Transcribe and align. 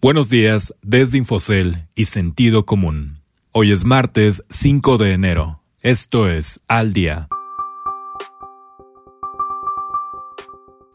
Buenos 0.00 0.28
días 0.28 0.72
desde 0.80 1.18
Infocel 1.18 1.88
y 1.96 2.04
Sentido 2.04 2.64
Común. 2.64 3.18
Hoy 3.50 3.72
es 3.72 3.84
martes 3.84 4.44
5 4.48 4.96
de 4.96 5.12
enero. 5.12 5.60
Esto 5.80 6.28
es 6.28 6.60
Al 6.68 6.92
Día. 6.92 7.26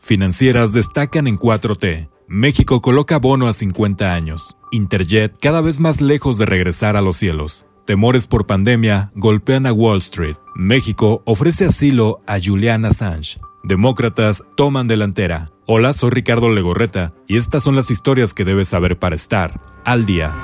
Financieras 0.00 0.72
destacan 0.72 1.28
en 1.28 1.38
4T. 1.38 2.08
México 2.26 2.80
coloca 2.80 3.18
bono 3.18 3.46
a 3.46 3.52
50 3.52 4.12
años. 4.12 4.56
Interjet 4.72 5.32
cada 5.40 5.60
vez 5.60 5.78
más 5.78 6.00
lejos 6.00 6.36
de 6.36 6.46
regresar 6.46 6.96
a 6.96 7.00
los 7.00 7.18
cielos. 7.18 7.66
Temores 7.84 8.26
por 8.26 8.48
pandemia 8.48 9.12
golpean 9.14 9.66
a 9.66 9.72
Wall 9.72 9.98
Street. 9.98 10.34
México 10.56 11.22
ofrece 11.24 11.66
asilo 11.66 12.18
a 12.26 12.40
Julian 12.44 12.84
Assange. 12.84 13.38
Demócratas 13.62 14.42
toman 14.56 14.88
delantera. 14.88 15.52
Hola, 15.70 15.92
soy 15.92 16.08
Ricardo 16.08 16.48
Legorreta 16.48 17.12
y 17.26 17.36
estas 17.36 17.62
son 17.62 17.76
las 17.76 17.90
historias 17.90 18.32
que 18.32 18.46
debes 18.46 18.68
saber 18.68 18.98
para 18.98 19.14
estar 19.14 19.60
al 19.84 20.06
día. 20.06 20.34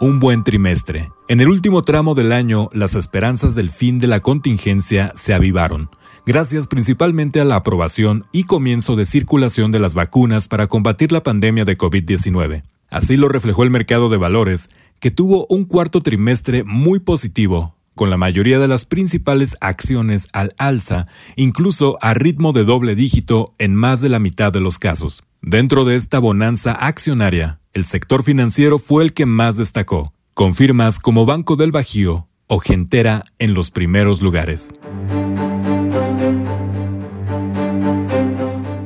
Un 0.00 0.20
buen 0.20 0.42
trimestre. 0.42 1.12
En 1.28 1.42
el 1.42 1.50
último 1.50 1.82
tramo 1.84 2.14
del 2.14 2.32
año, 2.32 2.70
las 2.72 2.94
esperanzas 2.94 3.54
del 3.54 3.68
fin 3.68 3.98
de 3.98 4.06
la 4.06 4.20
contingencia 4.20 5.12
se 5.14 5.34
avivaron, 5.34 5.90
gracias 6.24 6.66
principalmente 6.66 7.42
a 7.42 7.44
la 7.44 7.56
aprobación 7.56 8.24
y 8.32 8.44
comienzo 8.44 8.96
de 8.96 9.04
circulación 9.04 9.70
de 9.70 9.80
las 9.80 9.94
vacunas 9.94 10.48
para 10.48 10.66
combatir 10.66 11.12
la 11.12 11.22
pandemia 11.22 11.66
de 11.66 11.76
COVID-19. 11.76 12.62
Así 12.88 13.18
lo 13.18 13.28
reflejó 13.28 13.64
el 13.64 13.70
mercado 13.70 14.08
de 14.08 14.16
valores, 14.16 14.70
que 14.98 15.10
tuvo 15.10 15.44
un 15.50 15.66
cuarto 15.66 16.00
trimestre 16.00 16.64
muy 16.64 17.00
positivo, 17.00 17.74
con 17.94 18.10
la 18.10 18.16
mayoría 18.16 18.58
de 18.58 18.68
las 18.68 18.84
principales 18.84 19.56
acciones 19.60 20.28
al 20.32 20.54
alza, 20.58 21.06
incluso 21.36 21.98
a 22.00 22.14
ritmo 22.14 22.52
de 22.52 22.64
doble 22.64 22.94
dígito 22.94 23.54
en 23.58 23.74
más 23.74 24.00
de 24.00 24.08
la 24.08 24.18
mitad 24.18 24.52
de 24.52 24.60
los 24.60 24.78
casos. 24.78 25.22
Dentro 25.40 25.84
de 25.84 25.96
esta 25.96 26.18
bonanza 26.18 26.72
accionaria, 26.72 27.60
el 27.72 27.84
sector 27.84 28.22
financiero 28.22 28.78
fue 28.78 29.02
el 29.02 29.12
que 29.12 29.26
más 29.26 29.56
destacó, 29.56 30.12
con 30.34 30.54
firmas 30.54 30.98
como 30.98 31.26
Banco 31.26 31.56
del 31.56 31.72
Bajío 31.72 32.28
o 32.46 32.58
Gentera 32.58 33.24
en 33.38 33.54
los 33.54 33.70
primeros 33.70 34.20
lugares. 34.20 34.72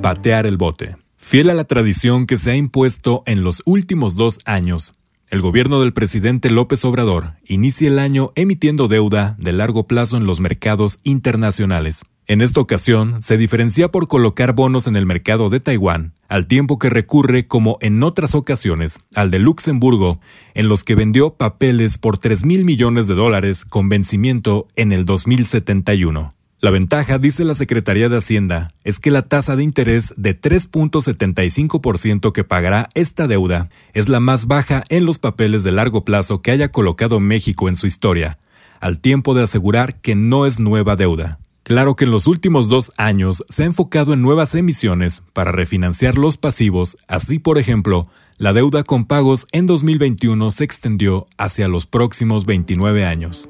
Patear 0.02 0.46
el 0.46 0.56
bote. 0.56 0.96
Fiel 1.16 1.50
a 1.50 1.54
la 1.54 1.64
tradición 1.64 2.26
que 2.26 2.38
se 2.38 2.52
ha 2.52 2.56
impuesto 2.56 3.22
en 3.26 3.42
los 3.42 3.62
últimos 3.64 4.14
dos 4.14 4.38
años, 4.44 4.92
el 5.28 5.40
gobierno 5.40 5.80
del 5.80 5.92
presidente 5.92 6.50
López 6.50 6.84
Obrador 6.84 7.34
inicia 7.44 7.88
el 7.88 7.98
año 7.98 8.32
emitiendo 8.36 8.86
deuda 8.86 9.34
de 9.38 9.52
largo 9.52 9.86
plazo 9.86 10.16
en 10.16 10.26
los 10.26 10.40
mercados 10.40 10.98
internacionales. 11.02 12.04
En 12.28 12.40
esta 12.40 12.60
ocasión, 12.60 13.22
se 13.22 13.36
diferencia 13.36 13.88
por 13.88 14.08
colocar 14.08 14.52
bonos 14.52 14.86
en 14.86 14.96
el 14.96 15.06
mercado 15.06 15.48
de 15.48 15.60
Taiwán, 15.60 16.12
al 16.28 16.46
tiempo 16.46 16.78
que 16.78 16.90
recurre, 16.90 17.46
como 17.46 17.78
en 17.80 18.02
otras 18.02 18.34
ocasiones, 18.34 18.98
al 19.14 19.30
de 19.30 19.38
Luxemburgo, 19.38 20.20
en 20.54 20.68
los 20.68 20.82
que 20.82 20.96
vendió 20.96 21.34
papeles 21.34 21.98
por 21.98 22.18
3 22.18 22.44
mil 22.44 22.64
millones 22.64 23.06
de 23.06 23.14
dólares 23.14 23.64
con 23.64 23.88
vencimiento 23.88 24.66
en 24.74 24.92
el 24.92 25.04
2071. 25.04 26.35
La 26.66 26.72
ventaja, 26.72 27.18
dice 27.18 27.44
la 27.44 27.54
Secretaría 27.54 28.08
de 28.08 28.16
Hacienda, 28.16 28.72
es 28.82 28.98
que 28.98 29.12
la 29.12 29.22
tasa 29.22 29.54
de 29.54 29.62
interés 29.62 30.12
de 30.16 30.36
3.75% 30.36 32.32
que 32.32 32.42
pagará 32.42 32.88
esta 32.94 33.28
deuda 33.28 33.68
es 33.92 34.08
la 34.08 34.18
más 34.18 34.48
baja 34.48 34.82
en 34.88 35.06
los 35.06 35.20
papeles 35.20 35.62
de 35.62 35.70
largo 35.70 36.04
plazo 36.04 36.42
que 36.42 36.50
haya 36.50 36.72
colocado 36.72 37.20
México 37.20 37.68
en 37.68 37.76
su 37.76 37.86
historia, 37.86 38.40
al 38.80 38.98
tiempo 38.98 39.32
de 39.32 39.44
asegurar 39.44 40.00
que 40.00 40.16
no 40.16 40.44
es 40.44 40.58
nueva 40.58 40.96
deuda. 40.96 41.38
Claro 41.62 41.94
que 41.94 42.04
en 42.04 42.10
los 42.10 42.26
últimos 42.26 42.68
dos 42.68 42.90
años 42.96 43.44
se 43.48 43.62
ha 43.62 43.66
enfocado 43.66 44.12
en 44.12 44.22
nuevas 44.22 44.52
emisiones 44.56 45.22
para 45.34 45.52
refinanciar 45.52 46.18
los 46.18 46.36
pasivos, 46.36 46.96
así 47.06 47.38
por 47.38 47.58
ejemplo, 47.58 48.08
la 48.38 48.52
deuda 48.52 48.82
con 48.82 49.04
pagos 49.04 49.46
en 49.52 49.66
2021 49.66 50.50
se 50.50 50.64
extendió 50.64 51.28
hacia 51.38 51.68
los 51.68 51.86
próximos 51.86 52.44
29 52.44 53.04
años. 53.04 53.48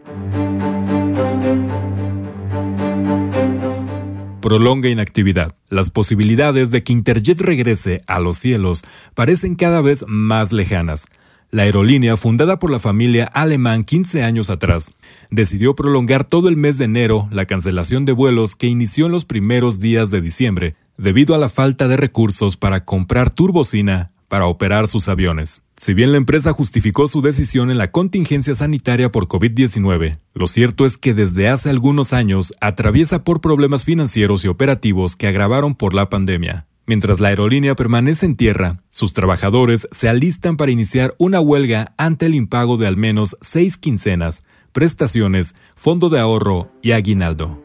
Prolonga 4.47 4.89
inactividad. 4.89 5.57
Las 5.71 5.91
posibilidades 5.91 6.71
de 6.71 6.84
que 6.84 6.93
Interjet 6.93 7.41
regrese 7.41 8.03
a 8.07 8.21
los 8.21 8.37
cielos 8.37 8.84
parecen 9.17 9.57
cada 9.57 9.81
vez 9.81 10.05
más 10.07 10.53
lejanas. 10.53 11.07
La 11.51 11.65
aerolínea, 11.65 12.17
fundada 12.17 12.61
por 12.61 12.71
la 12.71 12.79
familia 12.79 13.25
alemán 13.25 13.83
15 13.83 14.23
años 14.23 14.49
atrás, 14.49 14.93
decidió 15.33 15.75
prolongar 15.75 16.23
todo 16.23 16.49
el 16.49 16.56
mes 16.56 16.79
de 16.79 16.85
enero 16.85 17.29
la 17.33 17.47
cancelación 17.47 18.05
de 18.05 18.12
vuelos 18.12 18.55
que 18.55 18.69
inició 18.69 19.06
en 19.06 19.12
los 19.12 19.25
primeros 19.25 19.81
días 19.81 20.12
de 20.12 20.21
diciembre, 20.21 20.77
debido 20.97 21.35
a 21.35 21.39
la 21.39 21.49
falta 21.49 21.89
de 21.89 21.97
recursos 21.97 22.56
para 22.56 22.85
comprar 22.85 23.31
turbocina 23.31 24.12
para 24.28 24.47
operar 24.47 24.88
sus 24.88 25.09
aviones. 25.09 25.62
Si 25.76 25.92
bien 25.92 26.10
la 26.12 26.16
empresa 26.16 26.53
justificó 26.53 27.06
su 27.06 27.20
decisión 27.20 27.70
en 27.70 27.78
la 27.78 27.91
contingencia 27.91 28.54
sanitaria 28.54 29.12
por 29.12 29.28
COVID-19, 29.28 30.19
lo 30.32 30.47
cierto 30.47 30.87
es 30.87 30.97
que 30.97 31.12
desde 31.12 31.48
hace 31.48 31.70
algunos 31.70 32.12
años 32.12 32.54
atraviesa 32.60 33.25
por 33.25 33.41
problemas 33.41 33.84
financieros 33.84 34.44
y 34.44 34.48
operativos 34.48 35.16
que 35.16 35.26
agravaron 35.26 35.75
por 35.75 35.94
la 35.94 36.09
pandemia. 36.09 36.66
Mientras 36.87 37.19
la 37.19 37.28
aerolínea 37.28 37.75
permanece 37.75 38.26
en 38.26 38.37
tierra, 38.37 38.78
sus 38.91 39.12
trabajadores 39.12 39.88
se 39.91 40.09
alistan 40.09 40.56
para 40.56 40.70
iniciar 40.70 41.14
una 41.19 41.41
huelga 41.41 41.93
ante 41.98 42.26
el 42.26 42.34
impago 42.37 42.76
de 42.76 42.87
al 42.87 42.97
menos 42.97 43.37
seis 43.41 43.76
quincenas, 43.76 44.44
prestaciones, 44.72 45.56
fondo 45.75 46.08
de 46.10 46.20
ahorro 46.20 46.70
y 46.82 46.93
aguinaldo. 46.93 47.60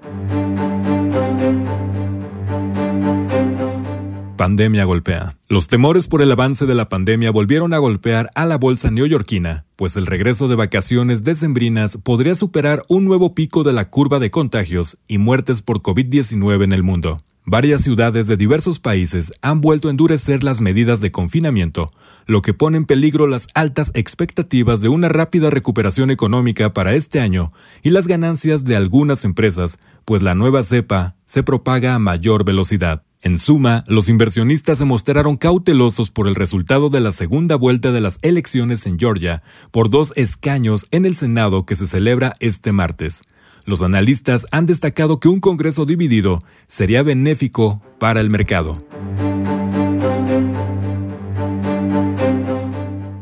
Pandemia 4.42 4.86
golpea. 4.86 5.38
Los 5.50 5.68
temores 5.68 6.08
por 6.08 6.24
el 6.24 6.32
avance 6.32 6.66
de 6.66 6.74
la 6.74 6.90
pandemia 6.90 7.30
volvieron 7.30 7.76
a 7.76 7.78
golpear 7.78 8.32
a 8.34 8.48
la 8.48 8.58
bolsa 8.58 8.90
neoyorquina, 8.90 9.66
pues 9.76 9.96
el 9.98 10.08
regreso 10.08 10.48
de 10.48 10.56
vacaciones 10.56 11.24
decembrinas 11.24 11.98
podría 11.98 12.34
superar 12.34 12.84
un 12.88 13.06
nuevo 13.06 13.36
pico 13.36 13.64
de 13.64 13.72
la 13.72 13.92
curva 13.92 14.18
de 14.18 14.32
contagios 14.32 14.98
y 15.08 15.20
muertes 15.20 15.62
por 15.62 15.84
COVID-19 15.84 16.64
en 16.64 16.72
el 16.72 16.82
mundo. 16.82 17.22
Varias 17.46 17.84
ciudades 17.84 18.26
de 18.26 18.36
diversos 18.36 18.80
países 18.80 19.32
han 19.44 19.62
vuelto 19.62 19.90
a 19.90 19.92
endurecer 19.92 20.44
las 20.44 20.60
medidas 20.60 21.02
de 21.02 21.12
confinamiento, 21.12 21.92
lo 22.26 22.42
que 22.42 22.56
pone 22.56 22.78
en 22.78 22.86
peligro 22.86 23.28
las 23.28 23.46
altas 23.54 23.92
expectativas 23.94 24.82
de 24.82 24.90
una 24.90 25.08
rápida 25.08 25.52
recuperación 25.52 26.10
económica 26.10 26.74
para 26.74 26.96
este 26.96 27.20
año 27.20 27.54
y 27.84 27.92
las 27.92 28.08
ganancias 28.08 28.64
de 28.64 28.76
algunas 28.76 29.24
empresas, 29.24 29.78
pues 30.04 30.24
la 30.24 30.34
nueva 30.34 30.64
cepa 30.64 31.16
se 31.28 31.44
propaga 31.44 31.94
a 31.94 32.00
mayor 32.00 32.44
velocidad. 32.44 33.04
En 33.24 33.38
suma, 33.38 33.84
los 33.86 34.10
inversionistas 34.10 34.80
se 34.80 34.86
mostraron 34.86 35.38
cautelosos 35.38 36.10
por 36.10 36.28
el 36.28 36.34
resultado 36.34 36.90
de 36.90 37.02
la 37.02 37.12
segunda 37.12 37.56
vuelta 37.56 37.92
de 37.92 38.02
las 38.02 38.18
elecciones 38.24 38.88
en 38.88 38.98
Georgia 38.98 39.44
por 39.72 39.92
dos 39.92 40.12
escaños 40.16 40.88
en 40.90 41.06
el 41.06 41.16
Senado 41.16 41.68
que 41.68 41.76
se 41.76 41.86
celebra 41.86 42.34
este 42.40 42.72
martes. 42.72 43.22
Los 43.64 43.84
analistas 43.84 44.48
han 44.50 44.66
destacado 44.66 45.20
que 45.20 45.28
un 45.28 45.40
Congreso 45.40 45.86
dividido 45.86 46.44
sería 46.66 47.04
benéfico 47.04 47.84
para 48.00 48.22
el 48.22 48.32
mercado. 48.32 48.84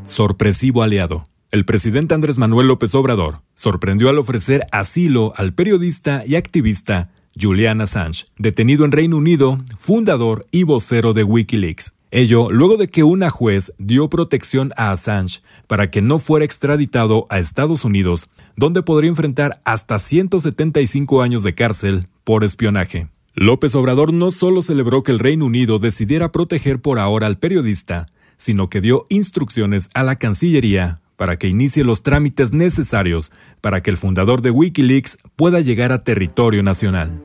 Sorpresivo 0.05 0.81
aliado. 0.81 1.27
El 1.51 1.65
presidente 1.65 2.15
Andrés 2.15 2.37
Manuel 2.37 2.69
López 2.69 2.95
Obrador 2.95 3.41
sorprendió 3.53 4.07
al 4.07 4.19
ofrecer 4.19 4.65
asilo 4.71 5.33
al 5.35 5.53
periodista 5.53 6.23
y 6.25 6.35
activista 6.35 7.09
Julian 7.39 7.81
Assange, 7.81 8.25
detenido 8.37 8.85
en 8.85 8.91
Reino 8.91 9.17
Unido, 9.17 9.59
fundador 9.77 10.45
y 10.51 10.63
vocero 10.63 11.13
de 11.13 11.23
Wikileaks. 11.23 11.93
Ello 12.11 12.49
luego 12.51 12.77
de 12.77 12.87
que 12.87 13.03
una 13.03 13.29
juez 13.29 13.71
dio 13.77 14.09
protección 14.09 14.73
a 14.75 14.91
Assange 14.91 15.41
para 15.67 15.91
que 15.91 16.01
no 16.01 16.17
fuera 16.17 16.43
extraditado 16.43 17.27
a 17.29 17.39
Estados 17.39 17.85
Unidos, 17.85 18.29
donde 18.55 18.81
podría 18.81 19.09
enfrentar 19.09 19.61
hasta 19.63 19.99
175 19.99 21.21
años 21.21 21.43
de 21.43 21.53
cárcel 21.53 22.07
por 22.23 22.43
espionaje. 22.43 23.09
López 23.35 23.75
Obrador 23.75 24.11
no 24.11 24.31
solo 24.31 24.61
celebró 24.61 25.03
que 25.03 25.11
el 25.11 25.19
Reino 25.19 25.45
Unido 25.45 25.79
decidiera 25.79 26.31
proteger 26.31 26.81
por 26.81 26.99
ahora 26.99 27.27
al 27.27 27.37
periodista, 27.37 28.07
sino 28.37 28.69
que 28.69 28.81
dio 28.81 29.05
instrucciones 29.09 29.89
a 29.93 30.03
la 30.03 30.17
Cancillería 30.17 30.99
para 31.15 31.37
que 31.37 31.47
inicie 31.47 31.83
los 31.83 32.01
trámites 32.01 32.53
necesarios 32.53 33.31
para 33.61 33.83
que 33.83 33.91
el 33.91 33.97
fundador 33.97 34.41
de 34.41 34.51
Wikileaks 34.51 35.17
pueda 35.35 35.59
llegar 35.59 35.91
a 35.91 36.03
territorio 36.03 36.63
nacional. 36.63 37.21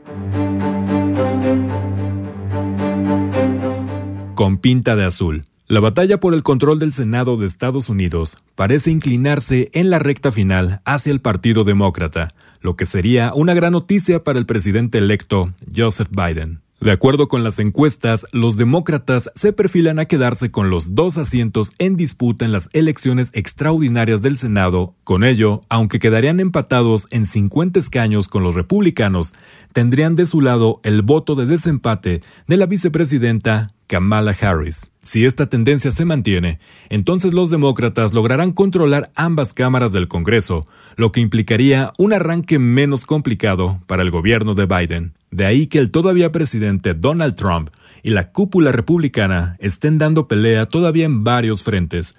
Con 4.35 4.59
pinta 4.59 4.97
de 4.97 5.05
azul. 5.05 5.45
La 5.69 5.79
batalla 5.79 6.19
por 6.19 6.35
el 6.35 6.43
control 6.43 6.81
del 6.81 6.93
Senado 6.93 7.37
de 7.37 7.47
Estados 7.47 7.89
Unidos 7.89 8.37
parece 8.57 8.91
inclinarse 8.91 9.71
en 9.73 9.91
la 9.91 10.01
recta 10.01 10.33
final 10.33 10.81
hacia 10.85 11.13
el 11.13 11.21
Partido 11.21 11.63
Demócrata, 11.63 12.29
lo 12.61 12.75
que 12.75 12.85
sería 12.85 13.33
una 13.35 13.55
gran 13.55 13.73
noticia 13.73 14.25
para 14.25 14.41
el 14.41 14.47
presidente 14.47 14.99
electo 14.99 15.53
Joseph 15.75 16.09
Biden. 16.11 16.65
De 16.81 16.91
acuerdo 16.91 17.29
con 17.29 17.45
las 17.45 17.61
encuestas, 17.61 18.27
los 18.33 18.57
demócratas 18.57 19.31
se 19.37 19.53
perfilan 19.53 20.01
a 20.01 20.05
quedarse 20.05 20.51
con 20.51 20.69
los 20.69 20.95
dos 20.95 21.17
asientos 21.17 21.73
en 21.79 21.97
disputa 21.97 22.45
en 22.45 22.53
las 22.53 22.69
elecciones 22.73 23.31
extraordinarias 23.33 24.21
del 24.21 24.37
Senado. 24.37 24.95
Con 25.05 25.25
ello, 25.25 25.63
aunque 25.69 26.01
quedarían 26.01 26.41
empatados 26.41 27.07
en 27.11 27.25
50 27.25 27.79
escaños 27.79 28.29
con 28.29 28.43
los 28.43 28.55
republicanos, 28.55 29.33
tendrían 29.73 30.17
de 30.17 30.27
su 30.27 30.41
lado 30.41 30.81
el 30.83 31.03
voto 31.03 31.37
de 31.37 31.47
desempate 31.47 32.21
de 32.49 32.57
la 32.57 32.67
vicepresidenta 32.67 33.69
Kamala 33.87 34.35
Harris. 34.41 34.91
Si 35.03 35.25
esta 35.25 35.47
tendencia 35.47 35.91
se 35.91 36.05
mantiene, 36.05 36.59
entonces 36.89 37.35
los 37.35 37.51
demócratas 37.51 38.15
lograrán 38.15 38.53
controlar 38.53 39.11
ambas 39.15 39.53
cámaras 39.53 39.93
del 39.93 40.09
Congreso, 40.09 40.67
lo 40.97 41.13
que 41.13 41.21
implicaría 41.21 41.93
un 41.99 42.13
arranque 42.13 42.59
menos 42.59 43.05
complicado 43.05 43.81
para 43.87 44.03
el 44.03 44.11
gobierno 44.11 44.55
de 44.55 44.67
Biden. 44.67 45.15
De 45.31 45.47
ahí 45.47 45.67
que 45.67 45.79
el 45.79 45.91
todavía 45.91 46.33
presidente 46.33 46.95
Donald 46.95 47.35
Trump 47.35 47.71
y 48.03 48.11
la 48.11 48.31
cúpula 48.33 48.73
republicana 48.73 49.57
estén 49.59 49.99
dando 49.99 50.29
pelea 50.29 50.67
todavía 50.67 51.07
en 51.07 51.25
varios 51.25 51.63
frentes, 51.63 52.15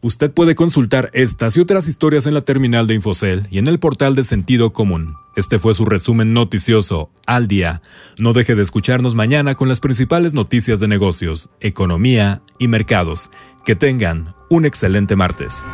Usted 0.00 0.30
puede 0.30 0.54
consultar 0.54 1.10
estas 1.12 1.56
y 1.56 1.60
otras 1.60 1.88
historias 1.88 2.26
en 2.26 2.34
la 2.34 2.42
terminal 2.42 2.86
de 2.86 2.94
Infocel 2.94 3.48
y 3.50 3.58
en 3.58 3.66
el 3.66 3.80
portal 3.80 4.14
de 4.14 4.22
Sentido 4.22 4.72
Común. 4.72 5.16
Este 5.34 5.58
fue 5.58 5.74
su 5.74 5.84
resumen 5.86 6.32
noticioso 6.32 7.10
al 7.26 7.48
día. 7.48 7.82
No 8.16 8.32
deje 8.32 8.54
de 8.54 8.62
escucharnos 8.62 9.16
mañana 9.16 9.56
con 9.56 9.68
las 9.68 9.80
principales 9.80 10.34
noticias 10.34 10.78
de 10.78 10.86
negocios, 10.86 11.50
economía 11.58 12.42
y 12.60 12.68
mercados. 12.68 13.30
Que 13.64 13.74
tengan 13.74 14.36
un 14.48 14.66
excelente 14.66 15.16
martes. 15.16 15.64